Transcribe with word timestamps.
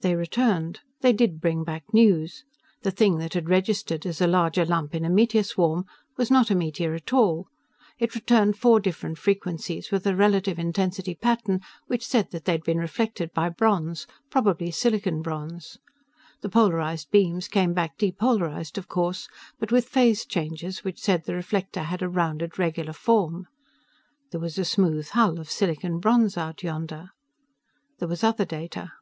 They 0.00 0.14
returned. 0.16 0.80
They 1.02 1.12
did 1.12 1.38
bring 1.38 1.62
back 1.62 1.84
news. 1.92 2.44
The 2.80 2.90
thing 2.90 3.18
that 3.18 3.34
had 3.34 3.50
registered 3.50 4.06
as 4.06 4.22
a 4.22 4.26
larger 4.26 4.64
lump 4.64 4.94
in 4.94 5.04
a 5.04 5.10
meteor 5.10 5.42
swarm 5.42 5.84
was 6.16 6.30
not 6.30 6.50
a 6.50 6.54
meteor 6.54 6.94
at 6.94 7.12
all. 7.12 7.48
It 7.98 8.14
returned 8.14 8.56
four 8.56 8.80
different 8.80 9.18
frequencies 9.18 9.90
with 9.92 10.06
a 10.06 10.16
relative 10.16 10.58
intensity 10.58 11.14
pattern 11.14 11.60
which 11.88 12.06
said 12.06 12.30
that 12.30 12.46
they'd 12.46 12.64
been 12.64 12.78
reflected 12.78 13.34
by 13.34 13.50
bronze 13.50 14.06
probably 14.30 14.70
silicon 14.70 15.20
bronze. 15.20 15.76
The 16.40 16.48
polarized 16.48 17.10
beams 17.10 17.46
came 17.46 17.74
back 17.74 17.98
depolarized, 17.98 18.78
of 18.78 18.88
course, 18.88 19.28
but 19.58 19.70
with 19.70 19.90
phase 19.90 20.24
changes 20.24 20.84
which 20.84 20.98
said 21.00 21.24
the 21.26 21.34
reflector 21.34 21.82
had 21.82 22.00
a 22.00 22.08
rounded, 22.08 22.58
regular 22.58 22.94
form. 22.94 23.46
There 24.30 24.40
was 24.40 24.56
a 24.56 24.64
smooth 24.64 25.08
hull 25.10 25.38
of 25.38 25.50
silicon 25.50 25.98
bronze 25.98 26.38
out 26.38 26.62
yonder. 26.62 27.10
There 27.98 28.08
was 28.08 28.24
other 28.24 28.46
data. 28.46 28.92